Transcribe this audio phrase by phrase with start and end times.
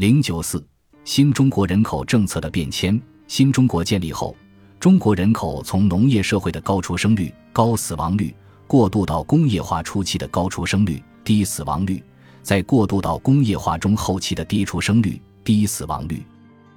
[0.00, 0.66] 零九四
[1.04, 2.98] 新中国人口政策的变迁。
[3.28, 4.34] 新中国建立后，
[4.78, 8.34] 中国人口从农业社会的高出生率、高死亡率，
[8.66, 12.02] 过渡到工业化初期的高出生率、低死亡率，
[12.42, 16.24] 再过渡到工业化中后期的低出生率、低死亡率。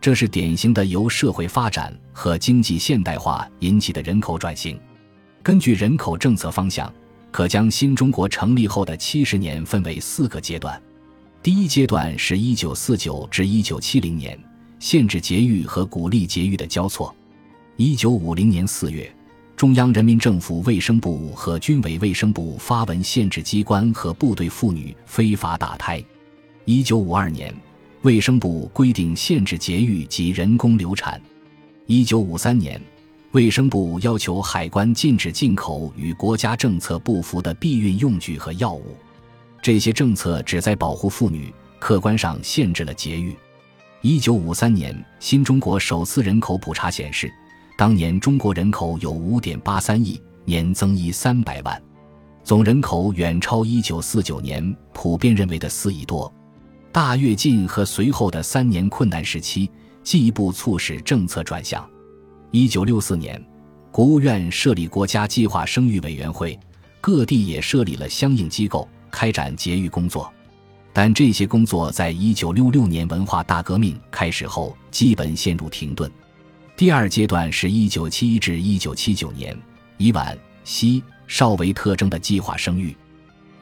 [0.00, 4.76] 这是典型的由社会发展和经济现代化引起的人口转型。
[5.40, 6.92] 根据人口政策方向，
[7.30, 10.82] 可将新中国成立后的七十年分为四个阶段。
[11.44, 14.34] 第一阶段是一九四九至一九七零年，
[14.78, 17.14] 限制节育和鼓励节育的交错。
[17.76, 19.14] 一九五零年四月，
[19.54, 26.02] 中央人民政府卫生部和军委卫生部发文限制机关和部队妇女非法打胎。
[26.64, 27.54] 一九五二年。
[28.00, 31.20] 卫生部规定限制节育及人工流产。
[31.84, 32.80] 一九五三年，
[33.32, 38.96] 卫生部要求海关禁止进口与国家政策不符的避孕用具和药物。
[39.64, 43.34] 这些政策旨在保护妇女，客观上限制了节育。
[44.02, 47.32] 一九五三年，新中国首次人口普查显示，
[47.74, 51.82] 当年中国人口有五点八三亿，年增一三百万，
[52.42, 56.30] 总人口远超一九四九年普遍认为的四亿多。
[56.92, 59.70] 大跃进和随后的三年困难时期，
[60.02, 61.82] 进一步促使政策转向。
[62.50, 63.42] 一九六四年，
[63.90, 66.60] 国务院设立国家计划生育委员会，
[67.00, 70.28] 各地也设立了相应机构，开展节育工作。
[70.92, 76.10] 但这些工作在一九六六年文化大革命开始后，基本陷入停顿。
[76.76, 79.56] 第二阶段是一九七一至一九七九年，
[79.96, 82.94] 以晚、西、少为特征的计划生育。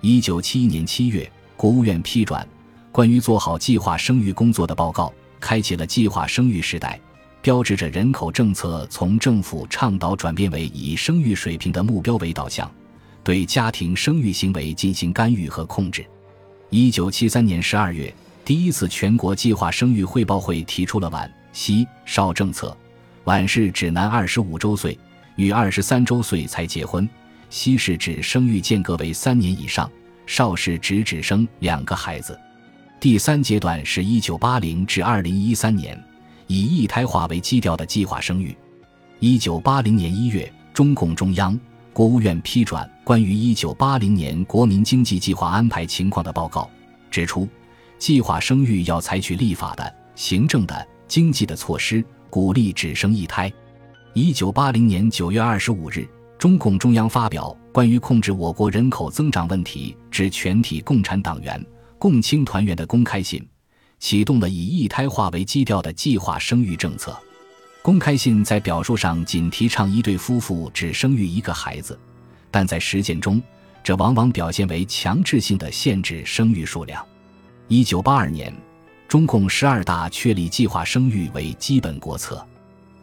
[0.01, 2.47] 一九七一年七月，国务院批转。
[2.91, 7.01] 关于做好计划生育工作的报告，开启了计划生育时代，
[7.41, 12.71] 标志着人口政策从政府倡导转变为以生育水平的目标为导向，
[13.25, 16.05] 对家庭生育行为进行干预和控制。
[16.71, 18.13] 一九七三年十二月，
[18.45, 22.77] 第一次全国计划生育汇报会提出了晚、西、少政策。
[23.25, 24.99] 晚是指男二十五周岁，
[25.37, 27.07] 女二十三周岁才结婚；
[27.51, 29.87] 西是指生育间隔为三年以上；
[30.27, 32.39] 少是指只生两个孩子。
[32.99, 36.03] 第三阶段是一九八零至二零一三年，
[36.47, 38.57] 以一胎化为基调的计划生育。
[39.21, 41.59] 一九八零年一月，中共中央、
[41.93, 46.71] 国务院批转关于一九八零年国民经济计划安排情况的报告，
[47.11, 47.47] 指出，
[47.99, 53.53] 计划生育要采取立法的、行政的、经济的措施，鼓励只生一胎。
[54.15, 56.09] 一九八零年九月二十五日，
[56.39, 61.63] 中共中央发表关于控制我国人口增长问题之全体共产党员。
[61.99, 63.47] 共青团员的公开信，
[64.01, 67.17] 启动了以一胎化为基调的计划生育政策。
[67.83, 71.99] 公开信在表述上仅提倡一对夫妇只生育一个孩子，
[72.49, 73.43] 但在实践中，
[73.83, 77.05] 这往往表现为强制性的限制生育数量。
[77.67, 78.55] 一九八二年，
[79.09, 82.47] 中共十二大确立计划生育为基本国策。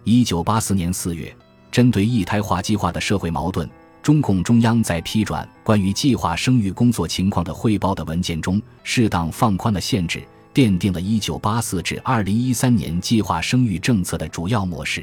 [0.06, 1.36] 一九八四年四月，
[1.70, 3.70] 针对一胎化计划的社会矛盾。
[4.02, 10.24] 中共中央在批转关于计划生育工作情况的汇报的文件中，适当放宽了限制，
[10.59, 15.02] 奠定了1984至2013年计划生育政策的主要模式。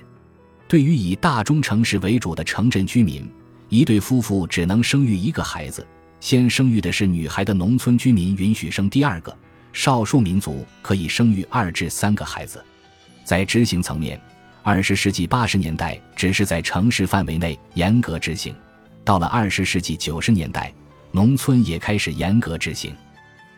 [0.69, 3.27] 对于以大中城市为主的城镇居民，
[3.71, 5.81] 一对夫妇只能生育一个孩子；
[6.21, 9.33] 先生育的是女孩的农村居民允许生第二个；
[9.72, 12.62] 少数民族可以生育二至三个孩子。
[13.25, 14.21] 在执行层面
[14.62, 18.55] ，20世纪80年代只是在城市范围内严格执行。
[19.06, 20.71] 到了二十世纪九十年代，
[21.12, 22.95] 农村也开始严格执行。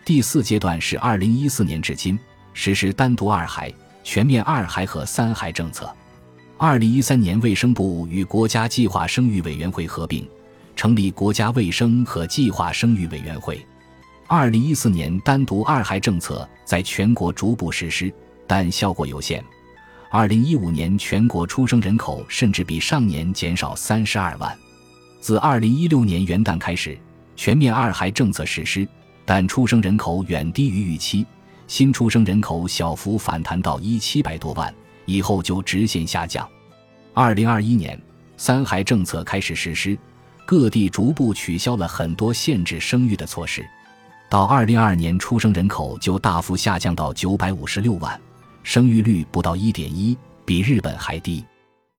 [0.09, 2.19] 第四阶段是二零一四年至今
[2.55, 3.71] 实施单独二孩、
[4.03, 5.95] 全面二孩和三孩政策。
[6.57, 10.27] 二零一三年，卫生部与国家计划生育委员会合并，
[10.75, 13.63] 成立国家卫生和计划生育委员会。
[14.27, 18.11] 二零一四年，单独二孩政策在全国逐步实施，
[18.47, 19.45] 但效果有限。
[20.11, 24.57] 二零一五年，全国出生人口甚至比上年减少三十二万。
[25.21, 26.99] 自二零一六年元旦开始，
[27.37, 28.89] 全面二孩政策实施，
[29.31, 31.27] 但出生人口远低于预期，
[31.67, 34.75] 新出生人口小幅反弹到一七百多万，
[35.05, 36.49] 以后就直线下降。
[37.13, 38.01] 二零二一年，
[38.39, 39.99] 三孩政策开始实施，
[40.47, 43.63] 各地逐步取消了很多限制生育的措施，
[44.31, 48.19] 到二零二二年，出生人口就大幅下降到九百五十六万，
[48.63, 50.17] 生育率不到一点一，
[50.47, 51.45] 比日本还低。